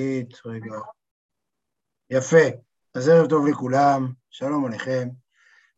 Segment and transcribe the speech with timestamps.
[0.00, 0.74] תקליט, רגע.
[2.10, 2.46] יפה.
[2.94, 5.08] אז ערב טוב לכולם, שלום עליכם.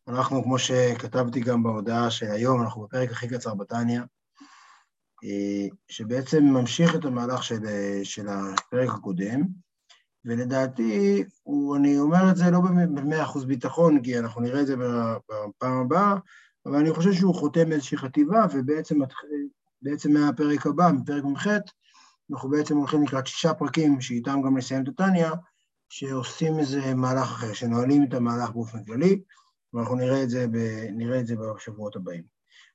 [0.07, 4.01] אנחנו, כמו שכתבתי גם בהודעה של היום, אנחנו בפרק הכי קצר בתניא,
[5.87, 7.59] שבעצם ממשיך את המהלך של,
[8.03, 9.41] של הפרק הקודם,
[10.25, 11.23] ולדעתי,
[11.75, 14.75] אני אומר את זה לא במאה אחוז ביטחון, כי אנחנו נראה את זה
[15.29, 16.15] בפעם הבאה,
[16.65, 21.47] אבל אני חושב שהוא חותם איזושהי חטיבה, ובעצם מהפרק הבא, מפרק מ"ח,
[22.31, 25.29] אנחנו בעצם הולכים לקראת שישה פרקים, שאיתם גם נסיים את התניא,
[25.89, 29.21] שעושים איזה מהלך אחר, שנועלים את המהלך באופן כללי,
[29.73, 30.57] ואנחנו נראה את זה, ב,
[30.91, 32.23] נראה את זה בשבועות הבאים.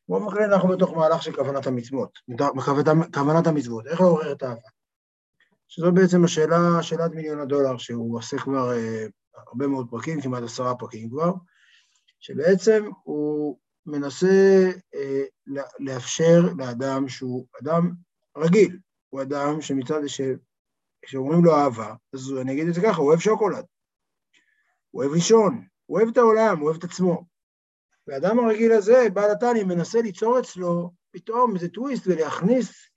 [0.08, 2.18] באופן כללי אנחנו בתוך מהלך של כוונת המצוות,
[3.14, 4.68] כוונת המצוות, איך לעורר את האהבה.
[5.68, 9.06] שזו בעצם השאלה, שאלת מיליון הדולר, שהוא עושה כבר אה,
[9.48, 11.32] הרבה מאוד פרקים, כמעט עשרה פרקים כבר,
[12.20, 15.22] שבעצם הוא מנסה אה,
[15.78, 17.90] לאפשר לאדם שהוא אדם
[18.36, 18.78] רגיל,
[19.10, 20.00] הוא אדם שמצד,
[21.02, 23.64] כשאומרים לו אהבה, אז אני אגיד את זה ככה, הוא אוהב שוקולד,
[24.90, 27.24] הוא אוהב לישון, הוא אוהב את העולם, הוא אוהב את עצמו.
[28.06, 32.88] והאדם הרגיל הזה, בעל התניא, מנסה ליצור אצלו פתאום איזה טוויסט ולהכניס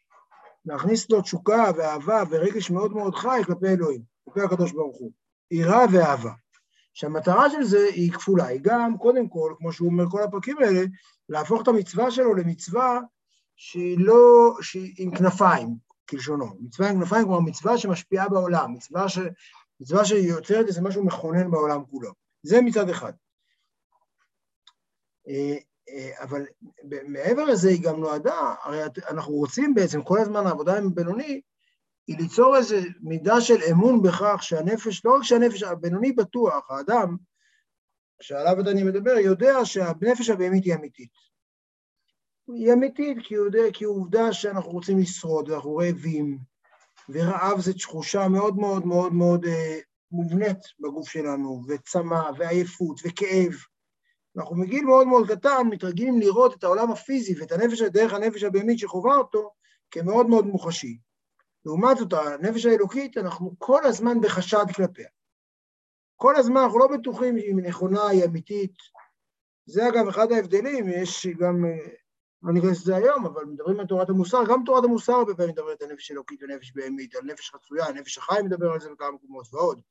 [0.65, 5.11] להכניס לו תשוקה ואהבה ורגש מאוד מאוד חי כלפי אלוהים, כלפי הקדוש ברוך הוא,
[5.51, 6.31] יראה ואהבה.
[6.93, 10.81] שהמטרה של זה היא כפולה, היא גם, קודם כל, כמו שהוא אומר כל הפרקים האלה,
[11.29, 12.99] להפוך את המצווה שלו למצווה
[13.55, 16.45] שהיא לא, שהיא עם כנפיים, כלשונו.
[16.59, 19.19] מצווה עם כנפיים, כלומר מצווה שמשפיעה בעולם, מצווה, ש,
[19.79, 22.11] מצווה שיוצרת איזה משהו מכונן בעולם כולו.
[22.43, 23.13] זה מצד אחד.
[25.27, 25.57] אה,
[25.89, 26.45] אה, אבל
[27.07, 31.41] מעבר לזה היא גם נועדה, הרי אנחנו רוצים בעצם, כל הזמן העבודה עם בינוני,
[32.07, 37.17] היא ליצור איזו מידה של אמון בכך שהנפש, לא רק שהנפש, הבינוני בטוח, האדם
[38.21, 41.30] שעליו אני מדבר, יודע שהנפש הבהמית היא אמיתית.
[42.47, 46.37] היא אמיתית כי הוא יודע, כי עובדה שאנחנו רוצים לשרוד ואנחנו רעבים,
[47.09, 49.79] ורעב זה תחושה מאוד מאוד מאוד מאוד אה,
[50.11, 53.53] מובנית בגוף שלנו, וצמא, ועייפות, וכאב.
[54.37, 58.79] אנחנו מגיל מאוד מאוד קטן מתרגלים לראות את העולם הפיזי ואת הנפש, דרך הנפש הבהמית
[58.79, 59.51] שחווה אותו,
[59.91, 60.97] כמאוד מאוד מוחשי.
[61.65, 65.07] לעומת זאת, הנפש האלוקית, אנחנו כל הזמן בחשד כלפיה.
[66.15, 68.73] כל הזמן אנחנו לא בטוחים אם היא נכונה, היא אמיתית.
[69.65, 71.65] זה אגב אחד ההבדלים, יש גם,
[72.43, 75.81] לא ניכנס לזה היום, אבל מדברים על תורת המוסר, גם תורת המוסר הרבה פעמים מדברת
[75.81, 79.53] על נפש אלוקית ונפש בהמית, על נפש חצויה, נפש החי מדבר על זה בכמה מקומות
[79.53, 79.81] ועוד.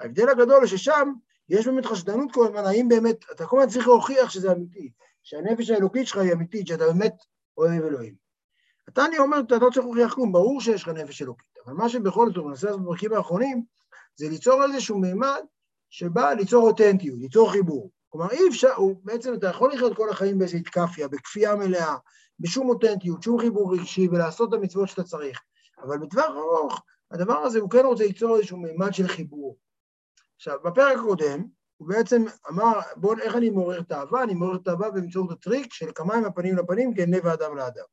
[0.00, 1.12] ההבדל הגדול הוא ששם
[1.48, 4.90] יש באמת חשדנות כל הזמן, האם באמת, אתה כל הזמן צריך להוכיח שזה אמיתי,
[5.22, 7.14] שהנפש האלוקית שלך היא אמיתית, שאתה באמת
[7.56, 8.14] אוהב אלוהים.
[8.88, 11.88] אתה אני אומר, אתה לא צריך להוכיח כלום, ברור שיש לך נפש אלוקית, אבל מה
[11.88, 13.64] שבכל זאת הוא מנסה לעשות בפרקים האחרונים,
[14.16, 15.42] זה ליצור איזשהו מימד
[15.90, 17.90] שבא ליצור אותנטיות, ליצור חיבור.
[18.12, 21.96] כלומר, אי אפשר, הוא, בעצם אתה יכול לחיות כל החיים באיזו אתכפיא, בכפייה מלאה,
[22.40, 25.40] בשום אותנטיות, שום חיבור רגשי, ולעשות את המצוות שאתה צריך.
[25.82, 29.56] אבל בטווח ארוך, הדבר הזה, הוא כן רוצה ליצור איזשהו מימד של חיבור.
[30.36, 31.44] עכשיו, בפרק הקודם,
[31.76, 34.22] הוא בעצם אמר, בואו, איך אני מעורר את האהבה?
[34.22, 37.84] אני מעורר את האהבה באמצעות הטריק של כמים הפנים לפנים כן לב האדם לאדם.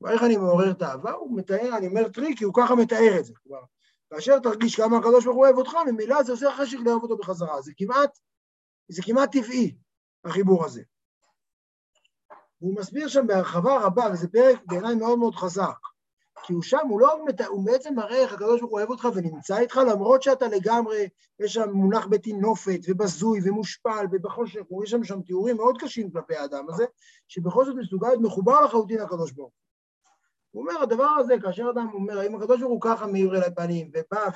[0.00, 1.12] ואיך אני מעורר את האהבה?
[1.12, 3.32] הוא מתאר, אני אומר טריק, כי הוא ככה מתאר את זה.
[3.42, 3.62] כלומר,
[4.10, 7.62] כאשר תרגיש כמה הקדוש ברוך הוא אוהב אותך, ממילא זה עושה חשק לאהוב אותו בחזרה.
[7.62, 8.18] זה כמעט,
[8.88, 9.76] זה כמעט טבעי,
[10.24, 10.82] החיבור הזה.
[12.60, 15.78] והוא מסביר שם בהרחבה רבה, וזה פרק בעיניי מאוד מאוד חזק.
[16.42, 19.58] כי הוא שם, הוא לא, הוא בעצם מראה איך הקדוש ברוך הוא אוהב אותך ונמצא
[19.58, 21.08] איתך, למרות שאתה לגמרי,
[21.40, 26.66] יש שם מונח בטינופת ובזוי ומושפל ובחושך, יש שם שם תיאורים מאוד קשים כלפי האדם
[26.68, 26.84] הזה,
[27.28, 29.66] שבכל זאת מסוגל להיות מחובר לחלוטין לקדוש ברוך הוא.
[30.50, 33.90] הוא אומר, הדבר הזה, כאשר אדם אומר, האם הקדוש ברוך הוא ככה מאיר אליי פנים,
[33.94, 34.30] ובא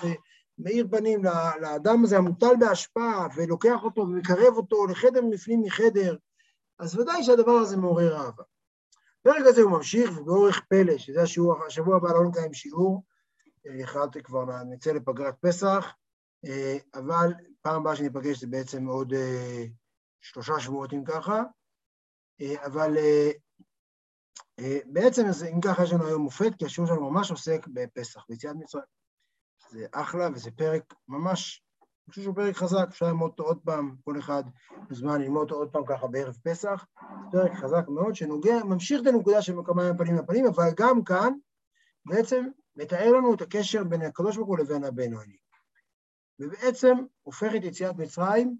[0.60, 1.24] ומאיר פנים
[1.60, 6.16] לאדם הזה המוטל בהשפעה, ולוקח אותו ומקרב אותו לחדר מפנים מחדר,
[6.78, 8.42] אז ודאי שהדבר הזה מעורר אהבה.
[9.20, 13.04] בפרק הזה הוא ממשיך, ובאורך פלא, שזה השיעור, השבוע הבא לא נקיים שיעור,
[13.82, 15.86] החלטתי כבר, נצא לפגרת פסח,
[16.94, 17.32] אבל
[17.62, 19.12] פעם הבאה שניפגש זה בעצם עוד
[20.20, 21.42] שלושה שבועות אם ככה,
[22.64, 22.96] אבל
[24.86, 28.99] בעצם אם ככה יש לנו היום מופת, כי השיעור שלנו ממש עוסק בפסח, ביציאת מצרים.
[29.70, 31.62] זה אחלה וזה פרק ממש
[32.10, 34.42] אני חושב שהוא פרק חזק, אפשר ללמוד אותו עוד פעם, כל אחד
[34.88, 36.86] מוזמן ללמוד אותו עוד פעם ככה בערב פסח.
[37.32, 41.32] פרק חזק מאוד, שנוגע, ממשיך את הנקודה של כמה פנים לפנים, אבל גם כאן
[42.06, 42.46] בעצם
[42.76, 45.36] מתאר לנו את הקשר בין הקדוש ברוך הוא לבין הבינוני.
[46.38, 48.56] ובעצם הופך את יציאת מצרים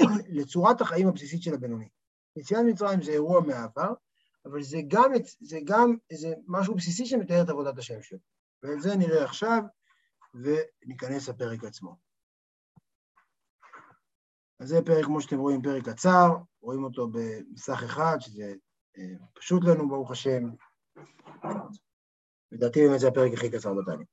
[0.36, 1.88] לצורת החיים הבסיסית של הבינוני.
[2.36, 3.92] יציאת מצרים זה אירוע מהעבר,
[4.46, 8.18] אבל זה גם, זה גם איזה משהו בסיסי שמתאר את עבודת השם שלו.
[8.62, 9.62] ואת זה נראה עכשיו,
[10.34, 11.96] וניכנס לפרק עצמו.
[14.60, 18.54] אז זה פרק, כמו שאתם רואים, פרק קצר, רואים אותו במסך אחד, שזה
[18.98, 20.50] אה, פשוט לנו, ברוך השם.
[22.52, 24.06] לדעתי באמת זה הפרק הכי קצר בתניא.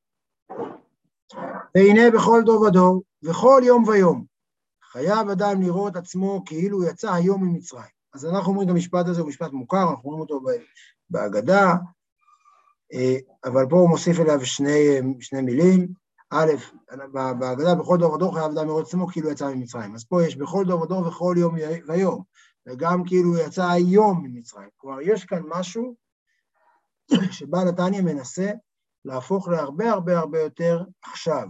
[1.76, 4.26] והנה בכל דור ודור, וכל יום ויום,
[4.92, 7.98] חייב אדם לראות עצמו כאילו יצא היום ממצרים.
[8.14, 10.42] אז אנחנו אומרים את המשפט הזה, הוא משפט מוכר, אנחנו רואים אותו
[11.10, 11.74] בהגדה,
[12.94, 14.88] אה, אבל פה הוא מוסיף אליו שני,
[15.20, 16.07] שני מילים.
[16.30, 16.52] א',
[17.40, 19.96] בהגדה בכל דור ודור חייב אדם לראות עצמו כאילו יצא ממצרים.
[19.96, 21.56] אז פה יש בכל דור ודור וכל יום
[21.88, 22.24] ויום,
[22.68, 24.70] וגם כאילו יצא היום ממצרים.
[24.78, 25.96] כלומר, יש כאן משהו
[27.32, 28.52] שבעל נתניה מנסה
[29.06, 31.48] להפוך להרבה הרבה הרבה יותר עכשיו.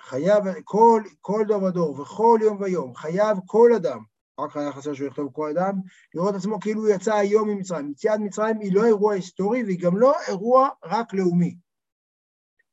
[0.00, 3.98] חייב, כל, כל דור ודור וכל יום ויום, חייב כל אדם,
[4.40, 5.72] רק היה חסר שהוא יכתוב כל אדם,
[6.14, 7.90] לראות עצמו כאילו הוא יצא היום ממצרים.
[7.90, 11.56] יציאת מצרים היא לא אירוע היסטורי והיא גם לא אירוע רק לאומי.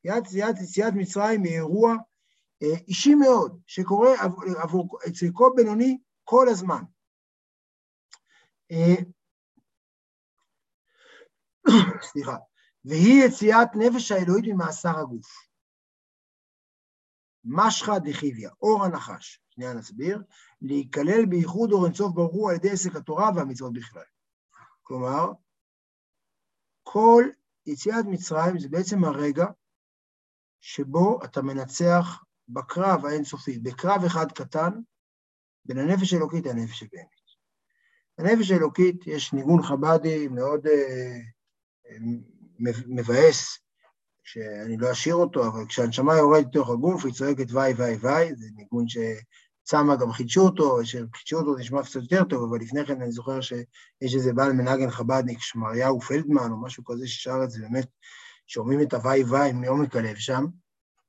[0.04, 1.94] יציאת, יציאת מצרים היא אירוע
[2.62, 4.10] אה, אישי מאוד, שקורה
[4.62, 6.82] עבור, אצל כל בינוני כל הזמן.
[8.70, 9.02] אה,
[12.10, 12.36] סליחה.
[12.84, 15.26] והיא יציאת נפש האלוהית ממאסר הגוף.
[17.44, 20.22] משחא דחיביא, אור הנחש, שנייה נסביר,
[20.62, 24.02] להיכלל בייחוד אור אינסוף ברוך הוא על ידי עסק התורה והמצוות בכלל.
[24.82, 25.32] כלומר,
[26.82, 27.24] כל
[27.66, 29.46] יציאת מצרים זה בעצם הרגע
[30.66, 34.70] שבו אתה מנצח בקרב האינסופי, בקרב אחד קטן,
[35.64, 37.24] בין הנפש האלוקית לנפש הבהמית.
[38.18, 41.18] הנפש האלוקית, יש ניגון חב"די מאוד אה,
[42.86, 43.58] מבאס,
[44.22, 48.46] שאני לא אשאיר אותו, אבל כשהנשמה יורדת לתוך הגוף, היא צועקת וואי וואי וואי, זה
[48.56, 53.12] ניגון שצמא גם חידשו אותו, כשחידשו אותו נשמע קצת יותר טוב, אבל לפני כן אני
[53.12, 57.86] זוכר שיש איזה בעל מנגן חב"דניק, שמריהו פלדמן או משהו כזה ששר את זה, באמת,
[58.46, 60.46] שומעים את הוואי וואי מעומק הלב שם,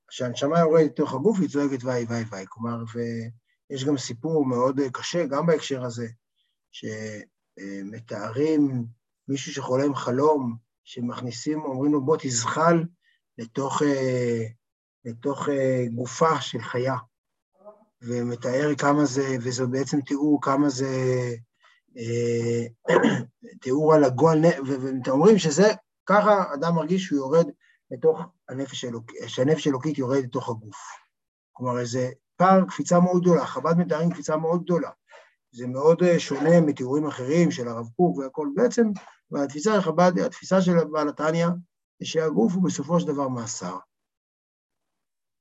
[0.08, 5.26] כשהנשמה יורדת לתוך הגוף, היא צועקת וואי וואי וואי, כלומר, ויש גם סיפור מאוד קשה,
[5.26, 6.08] גם בהקשר הזה,
[7.58, 8.86] שמתארים
[9.28, 12.84] מישהו שחולם חלום, שמכניסים, אומרים לו בוא תזחל
[13.38, 13.82] לתוך,
[15.06, 15.50] לתוך
[15.96, 16.96] גופה של חיה,
[18.02, 20.88] ומתאר כמה זה, וזה בעצם תיאור כמה זה,
[21.98, 22.94] אה,
[23.62, 25.68] תיאור על הגועל, ואתם אומרים שזה,
[26.06, 27.46] ככה אדם מרגיש שהוא יורד
[27.92, 30.78] לתוך הנפש האלוקית, שהנפש האלוקית יורד לתוך הגוף.
[31.54, 34.90] כלומר, איזה פער, קפיצה מאוד גדולה, חב"ד מתארים קפיצה מאוד גדולה.
[35.52, 38.48] זה מאוד שונה מתיאורים אחרים של הרב קוק והכל.
[38.56, 38.88] בעצם
[39.32, 41.48] והתפיסה של חב"ד, התפיסה של בעל התניא,
[42.00, 43.78] זה שהגוף הוא בסופו של דבר מאסר.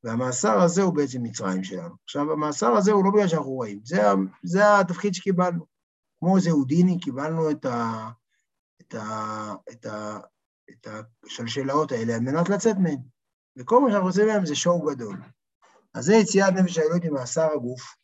[0.05, 1.94] והמאסר הזה הוא בעצם מצרים שלנו.
[2.05, 4.02] עכשיו, המאסר הזה הוא לא בגלל שאנחנו רואים, זה,
[4.43, 5.66] זה התפקיד שקיבלנו.
[6.19, 8.11] כמו איזה הודיני, קיבלנו את, ה,
[8.81, 10.19] את, ה, את, ה,
[10.70, 10.88] את
[11.26, 13.02] השלשלאות האלה על מנת לצאת מהן.
[13.56, 15.22] וכל מה שאנחנו רוצים מהם זה שואו גדול.
[15.94, 17.96] אז זה יציאת נפש האלוהית ממאסר הגוף,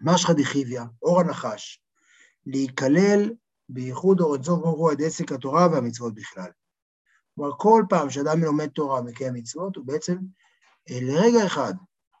[0.00, 1.82] משחא דחיביא, אור הנחש,
[2.46, 3.30] להיכלל
[3.68, 6.50] בייחוד אור אינסוף ברוך הוא עד עסק התורה והמצוות בכלל.
[7.34, 10.16] כלומר, כל פעם שאדם לומד תורה ומקיים מצוות, הוא בעצם
[10.90, 11.74] אה, לרגע אחד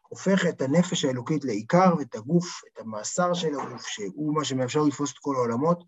[0.08, 5.12] הופך את הנפש האלוקית לעיקר ואת הגוף, את המאסר של הגוף, שהוא מה שמאפשר לתפוס
[5.12, 5.84] את כל העולמות,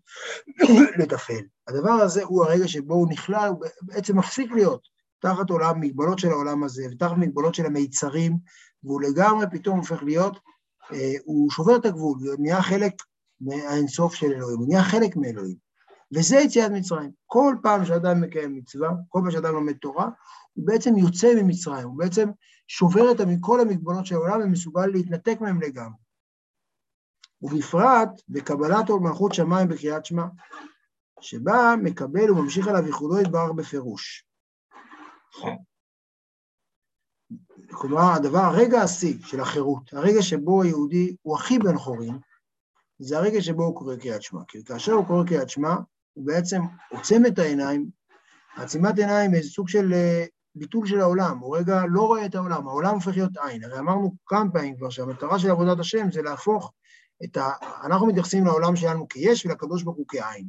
[0.99, 1.41] לטפל.
[1.67, 4.81] הדבר הזה הוא הרגע שבו הוא נכלל, הוא בעצם מפסיק להיות
[5.21, 8.37] תחת עולם, מגבלות של העולם הזה, ותחת מגבלות של המיצרים,
[8.83, 10.39] והוא לגמרי פתאום הופך להיות,
[10.93, 12.93] אה, הוא שובר את הגבול, הוא נהיה חלק
[13.41, 15.70] מהאינסוף של אלוהים, הוא נהיה חלק מאלוהים.
[16.15, 17.11] וזה יציאת מצרים.
[17.25, 20.09] כל פעם שאדם מקיים מצווה, כל פעם שאדם לומד תורה,
[20.53, 22.29] הוא בעצם יוצא ממצרים, הוא בעצם
[22.67, 25.97] שובר את כל המגבלות של העולם ומסוגל להתנתק מהם לגמרי.
[27.41, 30.25] ובפרט בקבלת עול מלכות שמיים בקריאת שמע,
[31.21, 34.25] שבה מקבל וממשיך עליו ייחודו יתברך בפירוש.
[37.71, 42.19] כלומר, הדבר, הרגע השיא של החירות, הרגע שבו היהודי הוא הכי בן חורין,
[42.99, 44.41] זה הרגע שבו הוא קורא קריאת שמע.
[44.47, 45.75] כי כאשר הוא קורא קריאת שמע,
[46.13, 47.89] הוא בעצם עוצם את העיניים,
[48.55, 50.25] עצימת עיניים זה סוג של אה,
[50.55, 53.63] ביטול של העולם, הוא רגע לא רואה את העולם, העולם הופך להיות עין.
[53.63, 56.73] הרי אמרנו כמה פעמים כבר שהמטרה של עבודת השם זה להפוך
[57.23, 57.51] את ה...
[57.83, 60.47] אנחנו מתייחסים לעולם שלנו כיש ולקדוש ברוך הוא כעין.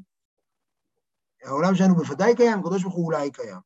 [1.45, 3.61] העולם שלנו בוודאי קיים, הקדוש ברוך הוא אולי קיים.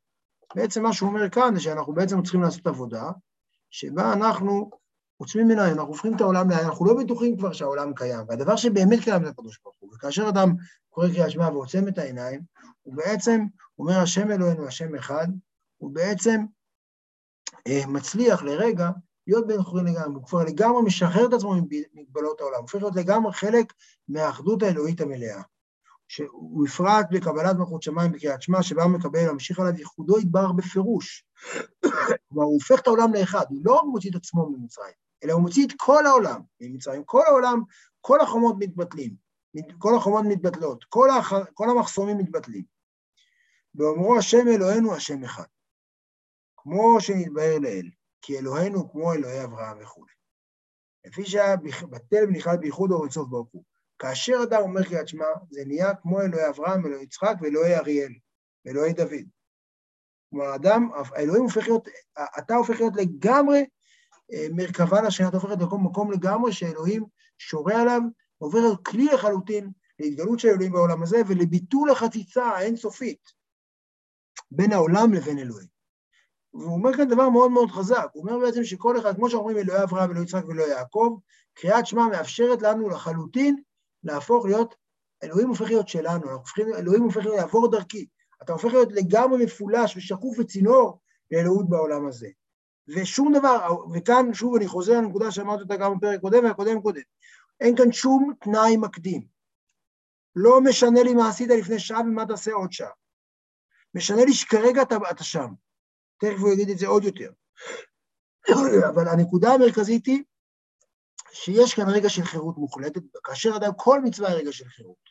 [0.55, 3.11] בעצם מה שהוא אומר כאן זה שאנחנו בעצם צריכים לעשות עבודה
[3.71, 4.71] שבה אנחנו
[5.17, 9.25] עוצמים עיניים, אנחנו הופכים את העולם אנחנו לא בטוחים כבר שהעולם קיים, והדבר שבאמת קיים
[9.25, 9.95] זה הקדוש ברוך הוא.
[9.95, 10.55] וכאשר אדם
[10.91, 12.41] קורא קריאת שמע ועוצם את העיניים,
[12.83, 13.45] הוא בעצם
[13.79, 15.27] אומר השם אלוהינו, השם אחד,
[15.77, 16.45] הוא בעצם
[17.67, 18.91] אה, מצליח לרגע
[19.27, 23.33] להיות בן חורין לגמרי, הוא כבר לגמרי משחרר את עצמו ממגבלות העולם, הופך להיות לגמרי
[23.33, 23.73] חלק
[24.09, 25.43] מהאחדות האלוהית המלאה.
[26.09, 31.25] שהוא בפרט בקבלת מלכות שמיים בקריאת שמע, שבה הוא מקבל, להמשיך עליו ייחודו יתברך בפירוש.
[32.29, 35.67] כלומר, הוא הופך את העולם לאחד, הוא לא מוציא את עצמו ממצרים, אלא הוא מוציא
[35.67, 37.05] את כל העולם ממצרים.
[37.05, 37.61] כל העולם,
[38.01, 39.15] כל החומות מתבטלים,
[39.79, 41.33] כל החומות מתבטלות, כל, הח...
[41.55, 42.65] כל המחסומים מתבטלים.
[43.75, 45.45] ואומרו השם אלוהינו השם אחד.
[46.57, 47.91] כמו שנתבהר לאל,
[48.23, 50.05] כי אלוהינו כמו אלוהי אברהם וכו'.
[51.05, 51.57] לפי שהיה
[51.91, 53.65] בטל ונכלל בייחוד אור ברוך הוא.
[53.99, 58.13] כאשר אדם אומר קריאת שמע, זה נהיה כמו אלוהי אברהם, אלוהי יצחק ואלוהי אריאל,
[58.65, 59.27] ואלוהי דוד.
[60.31, 61.89] כלומר, אדם, האלוהים הופך להיות,
[62.39, 63.67] אתה הופך להיות לגמרי
[64.53, 67.05] מרכבה לשנה, הופך להיות מקום, לגמרי שאלוהים
[67.39, 68.01] שורה עליו,
[68.39, 73.33] עובר להיות כלי לחלוטין להתגלות של אלוהים בעולם הזה ולביטול החציצה האינסופית
[74.51, 75.69] בין העולם לבין אלוהים.
[76.55, 79.83] והוא אומר כאן דבר מאוד מאוד חזק, הוא אומר בעצם שכל אחד, כמו שאומרים אלוהי
[79.83, 81.19] אברהם, אלוהי יצחק ואלוהי יעקב,
[81.55, 83.57] קריאת שמע מאפשרת לנו לחלוטין
[84.05, 84.75] להפוך להיות,
[85.23, 88.07] אלוהים הופך להיות שלנו, הופכים, אלוהים הופך להיות לעבור דרכי,
[88.43, 92.29] אתה הופך להיות לגמרי מפולש ושקוף וצינור לאלוהות בעולם הזה.
[92.89, 97.01] ושום דבר, וכאן שוב אני חוזר לנקודה שאמרתי אותה גם בפרק קודם והקודם קודם,
[97.61, 99.27] אין כאן שום תנאי מקדים.
[100.37, 102.91] לא משנה לי מה עשית לפני שעה ומה תעשה עוד שעה.
[103.95, 105.49] משנה לי שכרגע אתה, אתה שם.
[106.21, 107.33] תכף הוא יגיד את זה עוד יותר.
[108.95, 110.23] אבל הנקודה המרכזית היא
[111.33, 115.07] שיש כאן רגע של חירות מוחלטת, כאשר אדם, כל מצווה היא רגע של חירות.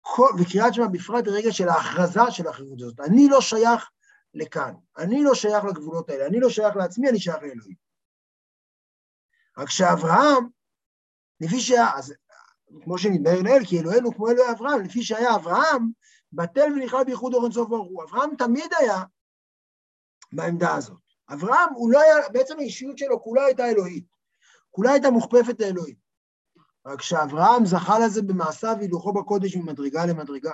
[0.00, 3.00] כל, וקריאת שמע בפרט רגע של ההכרזה של החירות הזאת.
[3.00, 3.90] אני לא שייך
[4.34, 7.76] לכאן, אני לא שייך לגבולות האלה, אני לא שייך לעצמי, אני שייך לאלוהים.
[9.58, 10.48] רק שאברהם,
[11.40, 12.14] לפי שהיה, אז
[12.84, 15.90] כמו שנתבהר לעיל, כי אלוהינו כמו אלוהי אברהם, לפי שהיה אברהם,
[16.32, 18.04] בטל ונכלל בייחוד אור אינסוף ברוך הוא.
[18.04, 19.02] אברהם תמיד היה
[20.32, 20.98] בעמדה הזאת.
[21.32, 24.04] אברהם, הוא לא היה, בעצם האישיות שלו כולה הייתה אלוהית.
[24.70, 25.96] כולה הייתה מוכפפת לאלוהים.
[26.86, 30.52] רק שאברהם זכה לזה במעשיו הילוכו בקודש ממדרגה למדרגה.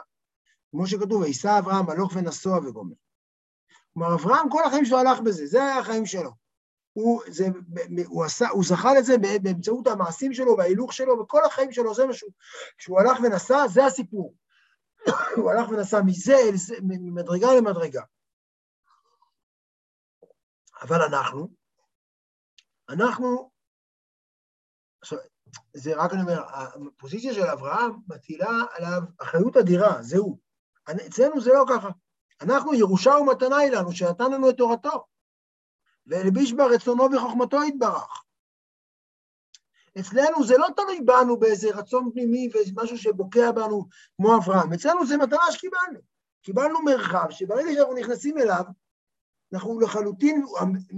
[0.70, 2.94] כמו שכתוב, וישא אברהם הלוך ונסוע וגומר.
[3.94, 6.30] כלומר, אברהם כל החיים שלו הלך בזה, זה היה החיים שלו.
[6.92, 7.44] הוא, זה,
[8.06, 12.28] הוא, עשה, הוא זכה לזה באמצעות המעשים שלו וההילוך שלו, וכל החיים שלו זה משהו.
[12.78, 14.34] כשהוא הלך ונסע, זה הסיפור.
[15.36, 16.36] הוא הלך ונסע מזה,
[16.82, 18.02] ממדרגה למדרגה.
[20.82, 21.48] אבל אנחנו,
[22.88, 23.50] אנחנו,
[25.74, 30.38] זה רק אני אומר, הפוזיציה של אברהם מטילה עליו אחריות אדירה, זהו.
[31.06, 31.88] אצלנו זה לא ככה.
[32.42, 35.04] אנחנו, ירושה ומתנה היא לנו, שנתן לנו את תורתו.
[36.06, 38.24] והלביש בה רצונו וחוכמתו יתברך.
[40.00, 43.84] אצלנו זה לא תלוי בנו באיזה רצון פנימי ואיזה משהו שבוקע בנו
[44.16, 46.00] כמו אברהם, אצלנו זה מתנה שקיבלנו.
[46.42, 48.64] קיבלנו מרחב שברגע שאנחנו נכנסים אליו,
[49.52, 50.44] אנחנו לחלוטין,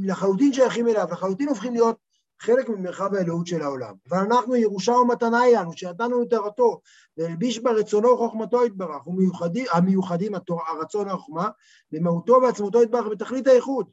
[0.02, 1.98] לחלוטין שייכים אליו, לחלוטין הופכים להיות
[2.42, 3.94] חלק ממרחב האלוהות של העולם.
[4.06, 6.80] ואנחנו ירושה ומתנה היא לנו, שנתנו את תורתו,
[7.16, 9.02] והלביש בה רצונו וחוכמתו יתברך,
[9.72, 10.32] המיוחדים,
[10.68, 11.48] הרצון והחוכמה,
[11.92, 13.90] במהותו ועצמותו יתברך בתכלית האיחוד.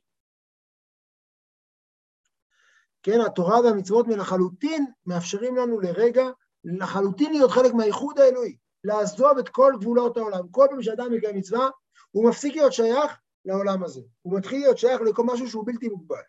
[3.04, 6.30] כן, התורה והמצוות מלחלוטין מאפשרים לנו לרגע,
[6.64, 10.48] לחלוטין להיות חלק מהאיחוד האלוהי, לעזוב את כל גבולות העולם.
[10.52, 11.70] כל פעם שאדם מקיים מצווה,
[12.12, 14.02] הוא מפסיק להיות שייך לעולם הזה.
[14.22, 16.22] הוא מתחיל להיות שייך לכל משהו שהוא בלתי מוגבל.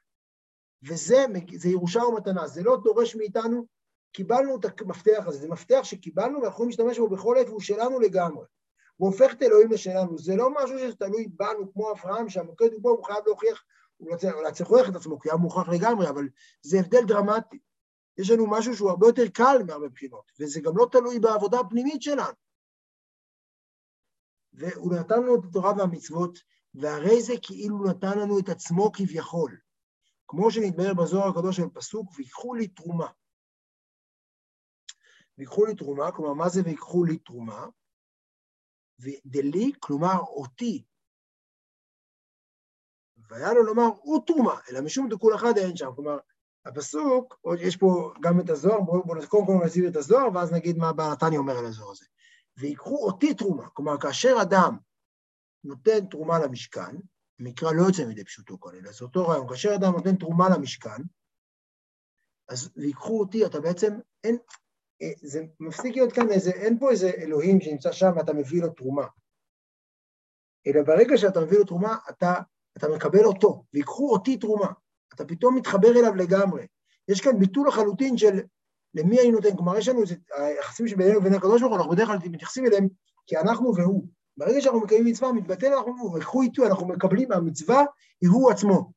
[0.82, 1.26] וזה
[1.64, 3.66] ירושה ומתנה, זה לא דורש מאיתנו,
[4.12, 8.00] קיבלנו את המפתח הזה, זה מפתח שקיבלנו ואנחנו יכולים להשתמש בו בכל עת והוא שלנו
[8.00, 8.44] לגמרי.
[8.96, 12.90] הוא הופך את אלוהים לשלנו, זה לא משהו שתלוי בנו כמו אברהם, שהמוקד הוא בו,
[12.90, 13.64] הוא חייב להוכיח
[14.00, 16.28] הוא לא צריך, לא להוכיח את עצמו, כי היה מוכרח לגמרי, אבל
[16.62, 17.58] זה הבדל דרמטי.
[18.18, 22.02] יש לנו משהו שהוא הרבה יותר קל מהרבה בחינות, וזה גם לא תלוי בעבודה הפנימית
[22.02, 22.32] שלנו.
[24.52, 26.38] והוא נתן לנו את התורה והמצוות,
[26.74, 29.56] והרי זה כאילו נתן לנו את עצמו כביכול.
[30.30, 33.06] כמו שנתבהר בזוהר הקדוש של פסוק, ויקחו לי תרומה.
[35.38, 37.66] ויקחו לי תרומה, כלומר, מה זה ויקחו לי תרומה?
[39.00, 40.84] ודלי, כלומר, אותי,
[43.16, 45.90] והיה לו לומר, הוא תרומה, אלא משום דכול אחד אין שם.
[45.94, 46.18] כלומר,
[46.64, 50.76] הפסוק, יש פה גם את הזוהר, בואו בוא, קודם כל נציב את הזוהר, ואז נגיד
[50.76, 52.06] מה בעל נתניה אומר על הזוהר הזה.
[52.56, 54.76] ויקחו אותי תרומה, כלומר, כאשר אדם
[55.64, 56.96] נותן תרומה למשכן,
[57.40, 61.02] המקרא לא יוצא מידי פשוטו כל אלה, זה אותו רעיון, כאשר אדם נותן תרומה למשכן,
[62.48, 64.38] אז ויקחו אותי, אתה בעצם, אין,
[65.02, 68.68] אה, זה מפסיק להיות כאן איזה, אין פה איזה אלוהים שנמצא שם ואתה מביא לו
[68.68, 69.06] תרומה.
[70.66, 72.34] אלא ברגע שאתה מביא לו תרומה, אתה
[72.76, 74.72] אתה מקבל אותו, ויקחו אותי תרומה.
[75.14, 76.66] אתה פתאום מתחבר אליו לגמרי.
[77.08, 78.40] יש כאן ביטול לחלוטין של
[78.94, 79.56] למי אני נותן.
[79.56, 82.88] כלומר, יש לנו את היחסים שבינינו ובין הקדוש ברוך הוא, אנחנו בדרך כלל מתייחסים אליהם
[83.26, 84.06] כי אנחנו והוא.
[84.40, 87.84] ברגע שאנחנו מקיימים מצווה, מתבטל אנחנו ויקחו איתו, אנחנו מקבלים מהמצווה,
[88.26, 88.92] הוא עצמו.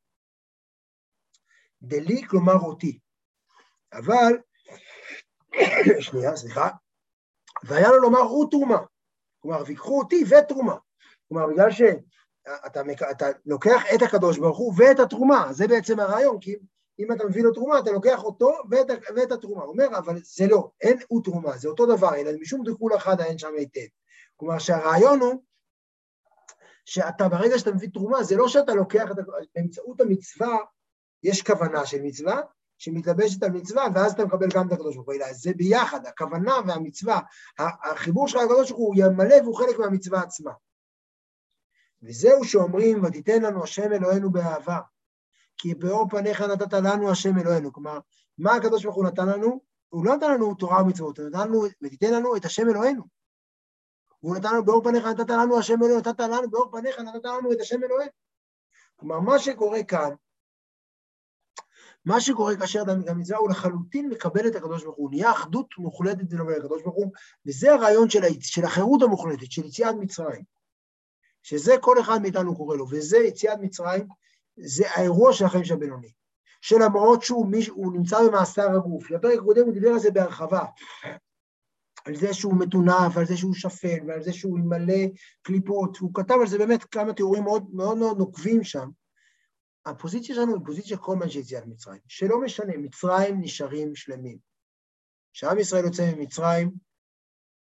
[1.82, 3.00] דלי, כלומר אותי.
[3.94, 4.38] אבל,
[6.06, 6.70] שנייה, סליחה,
[7.64, 8.78] והיה לו לומר הוא תרומה.
[9.40, 10.76] כלומר, ויקחו אותי ותרומה.
[11.28, 11.82] כלומר, בגלל ש...
[12.66, 12.82] אתה,
[13.46, 16.56] לוקח את הקדוש ברוך הוא ואת התרומה, זה בעצם הרעיון, כי
[17.00, 19.64] אם אתה מביא לו תרומה, אתה לוקח אותו ואת, ואת התרומה.
[19.64, 23.22] הוא אומר, אבל זה לא, אין הוא תרומה, זה אותו דבר, אלא משום דכול אחד
[23.22, 24.03] אין שם היטב.
[24.44, 25.44] כלומר שהרעיון הוא
[26.86, 29.16] שאתה, ברגע שאתה מביא תרומה, זה לא שאתה לוקח את,
[29.56, 30.58] באמצעות המצווה,
[31.24, 32.42] יש כוונה של מצווה
[32.78, 36.54] שמתלבשת על מצווה, ואז אתה מקבל גם את הקדוש ברוך הוא, אלא זה ביחד, הכוונה
[36.68, 37.20] והמצווה,
[37.60, 40.52] החיבור שלך לקדוש ברוך הוא ימלא והוא חלק מהמצווה עצמה.
[42.04, 44.80] וזהו שאומרים, ותיתן לנו השם אלוהינו באהבה,
[45.58, 47.74] כי באור פניך נתת לנו השם אלוהינו.
[47.74, 48.00] כלומר,
[48.38, 49.62] מה הקדוש ברוך הוא נתן לנו?
[49.90, 53.23] הוא לא נתן לנו תורה ומצוות, הוא נתן לנו, ותיתן לנו את השם אלוהינו.
[54.24, 57.52] הוא נתן לנו באור פניך נתת לנו השם אלוהינו, נתת לנו באור פניך נתת לנו
[57.52, 58.12] את השם אלוהינו.
[58.96, 60.10] כלומר, מה שקורה כאן,
[62.06, 66.24] מה שקורה כאשר אדם מצווה הוא לחלוטין מקבל את הקדוש ברוך הוא, נהיה אחדות מוחלטת
[66.24, 67.12] בינו ובין הקדוש ברוך הוא,
[67.46, 70.44] וזה הרעיון של, של החירות המוחלטת, של יציאת מצרים,
[71.44, 74.08] שזה כל אחד מאיתנו קורא לו, וזה יציאת מצרים,
[74.58, 76.12] זה האירוע של החיים של הבינוני,
[76.62, 80.66] שלמרות שהוא מיש, נמצא במאסר הגוף, בפרק הקודם הוא דיבר על זה בהרחבה,
[82.06, 85.04] על זה שהוא מטונף, על זה שהוא שפל, ועל זה שהוא מלא
[85.42, 88.90] קליפות, הוא כתב על זה באמת כמה תיאורים מאוד מאוד, מאוד נוקבים שם,
[89.86, 94.38] הפוזיציה שלנו היא פוזיציה כל הזמן של יציאת מצרים, שלא משנה, מצרים נשארים שלמים.
[95.34, 96.72] כשעם ישראל יוצא ממצרים,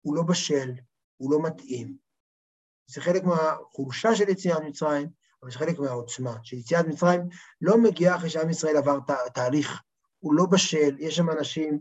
[0.01, 0.71] הוא לא בשל,
[1.17, 1.98] הוא לא מתאים.
[2.88, 5.10] זה חלק מהחולשה של יציאת מצרים,
[5.43, 7.21] אבל זה חלק מהעוצמה, שיציאת מצרים
[7.62, 9.81] לא מגיעה אחרי שעם ישראל עבר תה, תהליך,
[10.19, 11.79] הוא לא בשל, יש שם אנשים,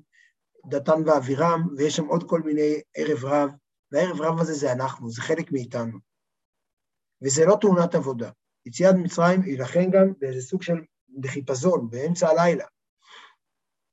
[0.66, 3.50] דתן ואבירם, ויש שם עוד כל מיני ערב רב,
[3.92, 5.98] והערב רב הזה זה אנחנו, זה חלק מאיתנו.
[7.22, 8.30] וזה לא תאונת עבודה.
[8.66, 10.80] יציאת מצרים היא לכן גם באיזה סוג של
[11.20, 12.64] בחיפזון, באמצע הלילה.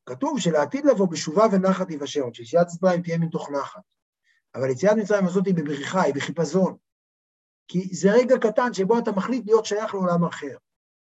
[0.06, 3.82] כתוב שלעתיד לבוא בשובה ונחת יבשר, שיציאת מצרים תהיה מתוך נחת.
[4.56, 6.78] אבל יציאת מצרים הזאת היא בבריחה, היא בחיפזון.
[7.68, 10.58] כי זה רגע קטן שבו אתה מחליט להיות שייך לעולם אחר.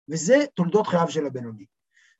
[0.09, 1.65] וזה תולדות חייו של הבינוני.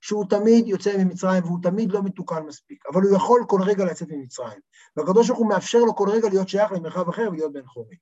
[0.01, 4.07] שהוא תמיד יוצא ממצרים והוא תמיד לא מתוקן מספיק, אבל הוא יכול כל רגע לצאת
[4.11, 4.59] ממצרים.
[4.95, 7.97] והקדוש ברוך הוא מאפשר לו כל רגע להיות שייך למרחב אחר ולהיות בן חורים.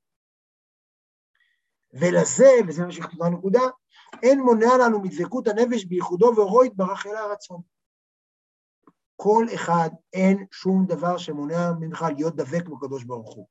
[1.94, 3.62] ולזה, וזה מה שכתובה הנקודה,
[4.24, 7.62] אין מונע לנו מדבקות הנפש בייחודו ואורו יתברך אל הרצון.
[9.16, 13.48] כל אחד, אין שום דבר שמונע ממך להיות דבק בקדוש ברוך הוא.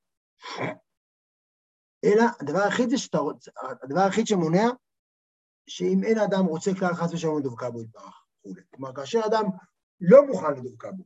[2.04, 3.18] אלא הדבר היחיד שאתה
[3.82, 4.68] הדבר היחיד שמונע,
[5.66, 8.27] שאם אין אדם רוצה כלל חס ושלום לדבקה בו יתברך.
[8.74, 9.44] כלומר, כאשר אדם
[10.00, 11.04] לא מוכן לדבקה בו,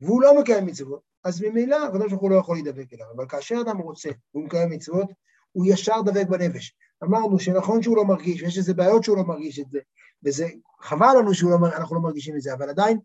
[0.00, 3.06] והוא לא מקיים מצוות, אז ממילא הקדוש ברוך הוא לא יכול להידבק אליו.
[3.16, 5.08] אבל כאשר אדם רוצה והוא מקיים מצוות,
[5.52, 6.76] הוא ישר דבק בנפש.
[7.04, 9.78] אמרנו שנכון שהוא לא מרגיש, ויש איזה בעיות שהוא לא מרגיש את זה,
[10.24, 10.46] וזה
[10.80, 12.98] חבל לנו שאנחנו לא מרגישים את זה, אבל עדיין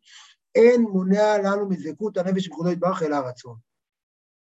[0.56, 3.58] אין מונע לנו מדבקות הנפש בכבודו יתברך אלא הרצון.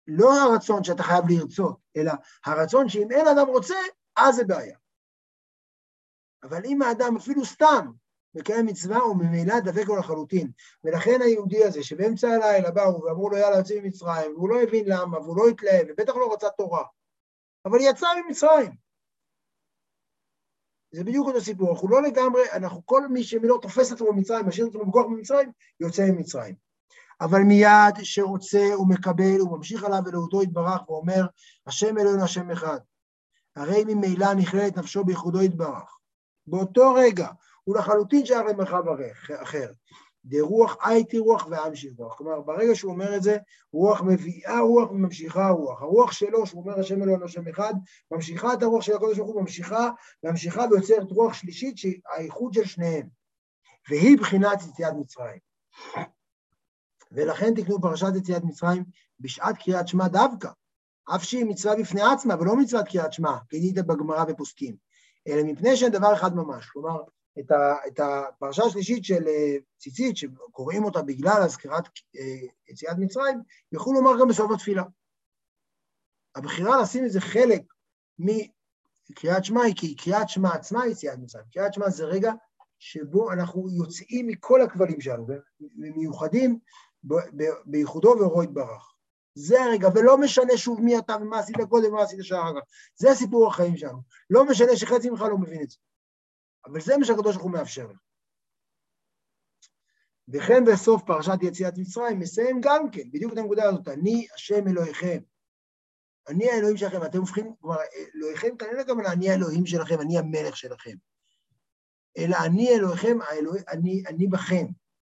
[0.08, 2.12] לא הרצון שאתה חייב לרצות, אלא
[2.46, 3.76] הרצון שאם אין אדם רוצה,
[4.16, 4.78] אז זה בעיה.
[6.44, 7.92] אבל אם האדם אפילו סתם
[8.36, 10.52] מקיים מצווה, הוא ממילא דבק לו לחלוטין.
[10.84, 15.20] ולכן היהודי הזה, שבאמצע הלילה באו ואמרו לו יאללה יוצאים ממצרים, והוא לא הבין למה,
[15.20, 16.84] והוא לא התלהב, ובטח לא רצה תורה,
[17.66, 18.72] אבל יצא ממצרים.
[20.92, 24.68] זה בדיוק אותו סיפור, אנחנו לא לגמרי, אנחנו כל מי שלא תופס עצמו במצרים, משאיר
[24.68, 26.56] עצמו בכוח במצרים, יוצא ממצרים.
[27.22, 31.26] אבל מיד שרוצה הוא מקבל, הוא ממשיך עליו ולאותו יתברך ואומר,
[31.68, 32.80] השם אלוהינו השם אחד.
[33.56, 35.98] הרי ממילא נכללת נפשו בייחודו יתברך.
[36.48, 37.28] באותו רגע,
[37.64, 38.84] הוא לחלוטין שייך למרחב
[39.42, 39.72] אחר.
[40.26, 42.18] דרוח הייתי רוח ואמשיך רוח.
[42.18, 43.38] כלומר, ברגע שהוא אומר את זה,
[43.74, 45.82] רוח מביאה רוח וממשיכה רוח.
[45.82, 47.74] הרוח שלו, שהוא אומר השם אלוהינו השם אחד,
[48.12, 49.90] ממשיכה את הרוח של הקודש ברוך הוא, ממשיכה,
[50.24, 52.02] ממשיכה ויוצרת רוח שלישית שהיא
[52.52, 53.08] של שניהם.
[53.90, 55.40] והיא בחינת יציאת מצרים.
[57.12, 58.84] ולכן תקנו פרשת יציאת מצרים
[59.20, 60.50] בשעת קריאת שמע דווקא,
[61.16, 64.76] אף שהיא מצווה בפני עצמה, ולא מצוות קריאת שמע, כדאית בגמרא ופוסקים,
[65.28, 66.70] אלא מפני שאין דבר אחד ממש.
[66.70, 67.02] כלומר,
[67.40, 71.84] את, ה, את הפרשה השלישית של אה, ציצית, שקוראים אותה בגלל הזכירת
[72.16, 73.42] אה, יציאת מצרים,
[73.72, 74.84] יוכלו לומר גם בסוף התפילה.
[76.36, 77.62] הבחירה לשים איזה חלק
[78.20, 81.46] מקריאת שמע היא כי קריאת שמע עצמה היא יציאת מצרים.
[81.54, 82.32] קריאת שמע זה רגע
[82.80, 85.28] שבו אנחנו יוצאים מכל הכבלים שלנו,
[85.62, 86.60] ומיוחדים
[87.66, 88.94] בייחודו ואורו יתברך.
[89.36, 92.68] זה הרגע, ולא משנה שוב מי אתה ומה עשית קודם ומה עשית שעה אחר כך.
[92.96, 94.00] זה סיפור החיים שלנו.
[94.30, 95.78] לא משנה שחצי ממך לא מבין את זה.
[96.66, 98.00] אבל זה מה שהקדוש ברוך הוא מאפשר לך.
[100.34, 105.20] וכן בסוף פרשת יציאת מצרים מסיים גם כן, בדיוק את הנקודה הזאת, אני השם אלוהיכם.
[106.28, 107.78] אני האלוהים שלכם, אתם הופכים, כלומר,
[108.16, 110.96] אלוהיכם כנראה גם אני האלוהים שלכם, אני המלך שלכם.
[112.18, 114.66] אלא אני אלוהיכם, האלוה, אני, אני בכם,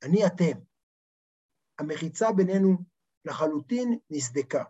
[0.02, 0.59] אני אתם.
[1.78, 2.76] המחיצה בינינו
[3.24, 4.64] לחלוטין נסדקה,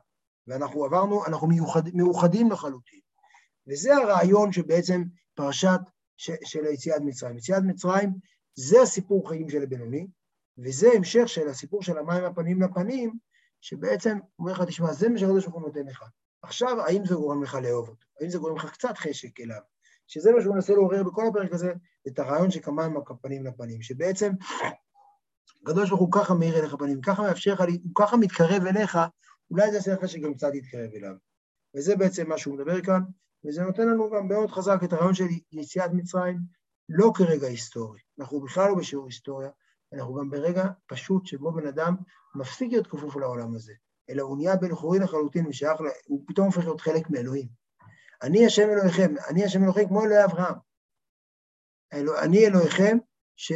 [0.46, 3.00] ואנחנו עברנו, אנחנו מיוחד, מאוחדים לחלוטין.
[3.68, 5.02] וזה הרעיון שבעצם
[5.35, 5.80] פרשת
[6.16, 7.38] של היציאת מצרים.
[7.38, 8.11] יציאת מצרים
[8.55, 10.07] זה הסיפור חיים של הבינוני,
[10.59, 13.18] וזה המשך של הסיפור של המים הפנים לפנים,
[13.61, 16.05] שבעצם אומר לך, תשמע, זה מה שהקדוש ברוך הוא נותן לך.
[16.42, 18.07] עכשיו, האם זה גורם לך לאהוב אותו?
[18.20, 19.61] האם זה גורם לך קצת חשק אליו?
[20.07, 21.72] שזה מה שהוא מנסה לעורר בכל הפרק הזה,
[22.09, 24.33] את הרעיון של כמה עם הפנים לפנים, שבעצם
[25.62, 28.98] הקדוש ברוך הוא ככה מאיר אליך פנים, ככה מאפשר לך, הוא ככה מתקרב אליך,
[29.51, 31.14] אולי זה יעשה לך שגם קצת יתקרב אליו.
[31.77, 33.01] וזה בעצם מה שהוא מדבר כאן,
[33.46, 36.38] וזה נותן לנו גם מאוד חזק את הרעיון של יציאת מצרים,
[36.88, 38.00] לא כרגע היסטורי.
[38.18, 39.50] אנחנו בכלל לא בשיעור היסטוריה,
[39.92, 41.96] אנחנו גם ברגע פשוט שבו בן אדם
[42.35, 43.72] מפסיק להיות כפוף לעולם הזה,
[44.11, 47.48] אלא הוא נהיה בן חורי לחלוטין ושייך, לה, הוא פתאום הופך להיות חלק מאלוהים.
[48.22, 50.55] אני השם אלוהיכם, אני השם אלוהיכם כמו אלוהי אברהם.
[52.22, 52.98] אני אלוהיכם,
[53.37, 53.52] ש...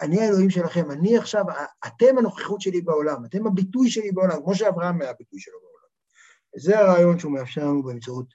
[0.00, 1.44] אני האלוהים שלכם, אני עכשיו,
[1.86, 5.88] אתם הנוכחות שלי בעולם, אתם הביטוי שלי בעולם, כמו שאברהם היה הביטוי שלו בעולם.
[6.56, 8.26] זה הרעיון שהוא מאפשר לנו באמצעות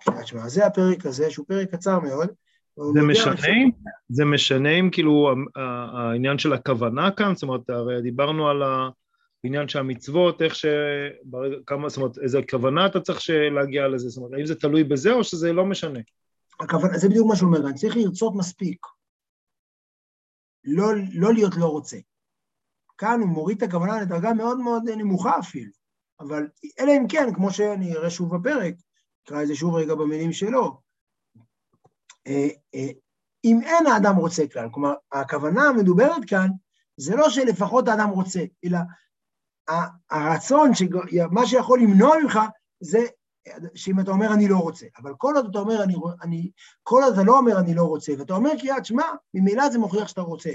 [0.00, 0.48] קריאת שמע.
[0.48, 2.28] זה הפרק הזה, שהוא פרק קצר מאוד.
[2.94, 3.34] זה משנה,
[4.08, 8.62] זה משנה אם כאילו העניין של הכוונה כאן, זאת אומרת, הרי דיברנו על
[9.44, 10.66] העניין של המצוות, איך ש...
[11.66, 13.20] כמה, זאת אומרת, איזה כוונה אתה צריך
[13.54, 16.00] להגיע לזה, זאת אומרת, האם זה תלוי בזה או שזה לא משנה?
[16.60, 18.86] הכוונה, זה בדיוק מה שהוא אומר, אני צריך לרצות מספיק.
[20.64, 21.96] לא, לא להיות לא רוצה.
[22.98, 25.70] כאן הוא מוריד את הכוונה לדרגה מאוד מאוד נמוכה אפילו,
[26.20, 26.46] אבל
[26.80, 28.74] אלא אם כן, כמו שאני אראה שוב בפרק,
[29.24, 30.80] אקרא את זה שוב רגע במילים שלו,
[32.26, 32.88] אה, אה,
[33.44, 36.48] אם אין האדם רוצה כלל, כלומר, הכוונה המדוברת כאן,
[36.96, 38.78] זה לא שלפחות האדם רוצה, אלא
[40.10, 40.70] הרצון,
[41.30, 42.38] מה שיכול למנוע ממך,
[42.80, 42.98] זה
[43.74, 46.50] שאם אתה אומר אני לא רוצה, אבל כל עוד אתה אומר אני, אני
[46.82, 50.08] כל עוד אתה לא אומר אני לא רוצה, ואתה אומר קריאת שמע, ממילא זה מוכיח
[50.08, 50.50] שאתה רוצה,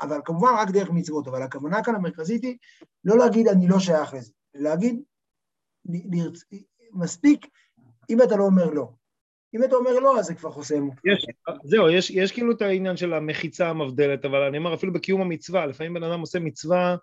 [0.00, 2.56] אבל כמובן רק דרך מצוות, אבל הכוונה כאן המרכזית היא
[3.04, 5.02] לא להגיד אני לא שייך לזה, להגיד.
[6.92, 7.46] מספיק
[8.10, 8.88] אם אתה לא אומר לא.
[9.54, 10.88] אם אתה אומר לא, אז זה כבר חוסם.
[11.04, 11.26] יש,
[11.64, 15.66] זהו, יש, יש כאילו את העניין של המחיצה המבדלת, אבל אני אומר, אפילו בקיום המצווה,
[15.66, 16.96] לפעמים בן אדם עושה מצווה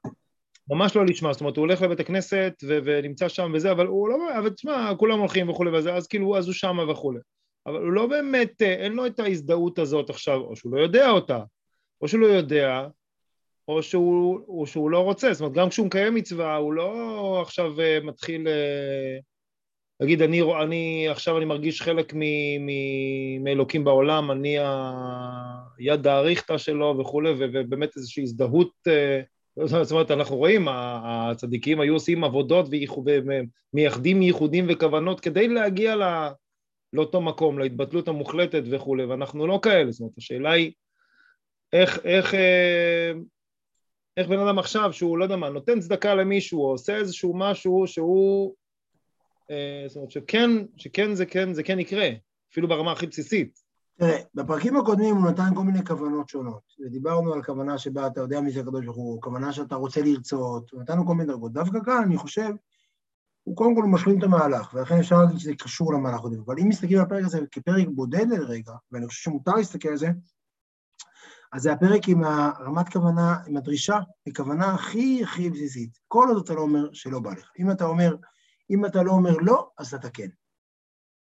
[0.70, 4.10] ממש לא לשמה, זאת אומרת, הוא הולך לבית הכנסת ו- ונמצא שם וזה, אבל הוא
[4.10, 7.20] לא, אבל תשמע, כולם הולכים וכולי וזה, אז כאילו, אז הוא שמה וכולי.
[7.66, 11.10] אבל הוא לא באמת, אה, אין לו את ההזדהות הזאת עכשיו, או שהוא לא יודע
[11.10, 11.44] אותה,
[12.02, 12.88] או שהוא לא יודע,
[13.68, 17.82] או שהוא, או שהוא לא רוצה, זאת אומרת, גם כשהוא מקיים מצווה, הוא לא עכשיו
[17.82, 19.18] אה, מתחיל אה,
[20.00, 22.14] להגיד, אני, אני עכשיו אני מרגיש חלק
[23.40, 24.58] מאלוקים בעולם, אני
[25.78, 28.72] היד האריכתא שלו וכולי, ובאמת איזושהי הזדהות
[29.66, 32.66] זאת אומרת, אנחנו רואים, הצדיקים היו עושים עבודות
[33.74, 36.06] ומייחדים ייחודים וכוונות כדי להגיע לא,
[36.94, 40.72] לאותו מקום, להתבטלות המוחלטת וכולי, ואנחנו לא כאלה, זאת אומרת, השאלה היא
[41.74, 43.12] איך, איך, אה,
[44.18, 47.88] איך בן אדם עכשיו, שהוא, לא יודע מה, נותן צדקה למישהו, או עושה איזשהו משהו
[47.88, 48.67] שהוא, אה,
[49.88, 52.10] זאת אומרת, שכן, שכן זה כן, זה כן יקרה,
[52.52, 53.60] אפילו ברמה הכי בסיסית.
[54.00, 58.42] תראה, בפרקים הקודמים הוא נתן כל מיני כוונות שונות, ודיברנו על כוונה שבה אתה יודע
[58.42, 61.54] מי זה הקדוש ברוך הוא, כוונה שאתה רוצה לרצות, ונתנו כל מיני דרגות.
[61.54, 62.50] דווקא כאן, אני חושב,
[63.44, 66.42] הוא קודם כל משלים את המהלך, ולכן אפשר להגיד שזה קשור למהלך הקודם.
[66.46, 70.10] אבל אם מסתכלים על הפרק הזה כפרק בודד לרגע, ואני חושב שמותר להסתכל על זה,
[71.54, 75.98] אז זה הפרק עם הרמת כוונה, עם הדרישה, הכוונה הכי הכי בסיסית.
[76.08, 77.52] כל עוד אתה לא אומר שלא בא לך.
[77.60, 78.16] אם אתה אומר,
[78.70, 80.28] אם אתה לא אומר לא, אז אתה כן.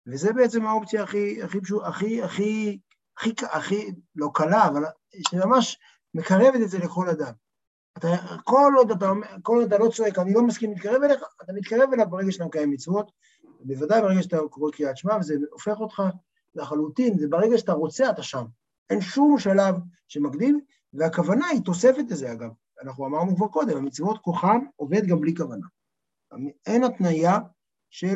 [0.07, 2.79] וזה בעצם האופציה הכי, הכי פשוט, הכי, הכי,
[3.17, 4.83] הכי, הכי, לא קלה, אבל
[5.29, 5.79] שממש
[6.13, 7.33] מקרבת את זה לכל אדם.
[7.97, 8.07] אתה,
[8.43, 11.89] כל עוד אתה, כל עוד אתה לא צועק, אני לא מסכים להתקרב אליך, אתה מתקרב
[11.93, 13.11] אליו ברגע שאתה מקיים מצוות,
[13.59, 16.03] בוודאי ברגע שאתה קורא קריאת שמע, וזה הופך אותך
[16.55, 18.45] לחלוטין, זה ברגע שאתה רוצה, אתה שם.
[18.89, 19.75] אין שום שלב
[20.07, 20.59] שמקדים,
[20.93, 22.49] והכוונה היא תוספת לזה, אגב.
[22.83, 25.67] אנחנו אמרנו כבר קודם, המצוות כוחם עובד גם בלי כוונה.
[26.65, 27.39] אין התניה
[27.89, 28.15] של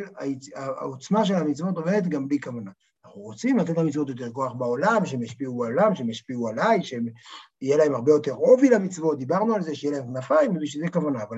[0.55, 2.71] העוצמה של המצוות עובדת גם בלי כוונה.
[3.05, 7.95] אנחנו רוצים לתת למצוות יותר כוח בעולם, שהם ישפיעו בעולם, שהם ישפיעו עליי, שיהיה להם
[7.95, 11.37] הרבה יותר עובי למצוות, דיברנו על זה, שיהיה להם כנפיים, ובשביל זה כוונה, אבל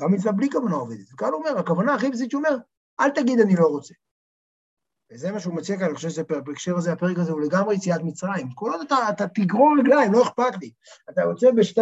[0.00, 1.12] גם מצווה בלי כוונה עובדת.
[1.14, 2.56] וכאן הוא אומר, הכוונה הכי בסיסית שהוא אומר,
[3.00, 3.94] אל תגיד אני לא רוצה.
[5.14, 8.50] וזה מה שהוא מציע כאן, אני חושב שבהקשר הזה, הפרק הזה הוא לגמרי יציאת מצרים.
[8.50, 10.72] כל עוד אתה, אתה תגרור רגליים, לא אכפת לי.
[11.10, 11.80] אתה יוצא בשתי,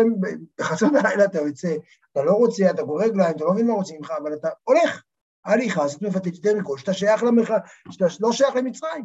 [0.59, 1.77] בחצות הלילה אתה יוצא,
[2.13, 5.03] אתה לא רוצה, אתה גורר רגליים, אתה לא מבין מה רוצים ממך, אבל אתה הולך.
[5.45, 7.59] ההליכה הזאת מבטאת יותר מכל, שאתה שייך למרחב,
[7.91, 9.05] שאתה לא שייך למצרים.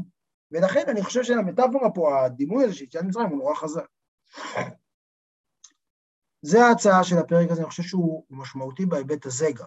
[0.51, 3.85] ולכן אני חושב שהמטאפורה פה, הדימוי הזה של יציאת מצרים הוא נורא חזק.
[6.41, 9.65] זה ההצעה של הפרק הזה, אני חושב שהוא משמעותי בהיבט הזה גם.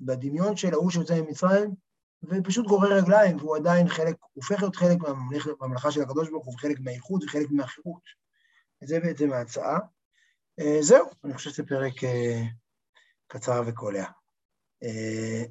[0.00, 1.74] בדמיון של ההוא שיוצא ממצרים,
[2.22, 4.98] ופשוט גורר רגליים, והוא עדיין חלק, הופך להיות חלק
[5.60, 8.02] מהממלכה של הקדוש ברוך הוא, וחלק מהאיחוד וחלק מהחירות.
[8.84, 9.78] זה בעצם ההצעה.
[10.60, 12.42] אה, זהו, אני חושב שזה פרק אה,
[13.26, 14.04] קצר וקולע.
[14.82, 15.44] אה,